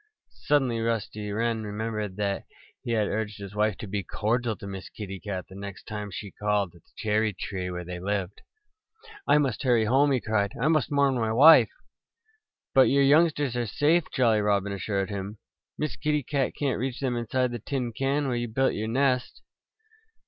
Suddenly 0.45 0.79
Rusty 0.79 1.31
Wren 1.31 1.61
remembered 1.61 2.15
that 2.15 2.45
he 2.83 2.93
had 2.93 3.07
urged 3.07 3.37
his 3.37 3.53
wife 3.53 3.77
to 3.77 3.85
be 3.85 4.01
cordial 4.01 4.55
to 4.55 4.65
Miss 4.65 4.89
Kitty 4.89 5.19
Cat 5.19 5.45
the 5.47 5.53
next 5.53 5.83
time 5.83 6.09
she 6.09 6.31
called 6.31 6.73
at 6.73 6.81
the 6.85 6.91
cherry 6.97 7.33
tree 7.33 7.69
where 7.69 7.85
they 7.85 7.99
lived. 7.99 8.41
"I 9.27 9.37
must 9.37 9.61
hurry 9.61 9.85
home!" 9.85 10.11
he 10.11 10.19
cried. 10.19 10.53
"I 10.59 10.69
must 10.69 10.89
warn 10.91 11.13
my 11.13 11.31
wife." 11.31 11.69
"But 12.73 12.89
your 12.89 13.03
youngsters 13.03 13.55
are 13.55 13.67
safe," 13.67 14.05
Jolly 14.11 14.41
Robin 14.41 14.73
assured 14.73 15.11
him. 15.11 15.37
"Miss 15.77 15.95
Kitty 15.95 16.23
Cat 16.23 16.55
can't 16.57 16.79
reach 16.79 16.99
them 16.99 17.15
inside 17.15 17.51
the 17.51 17.59
tin 17.59 17.93
can 17.93 18.25
where 18.27 18.35
you 18.35 18.47
built 18.47 18.73
your 18.73 18.87
nest." 18.87 19.43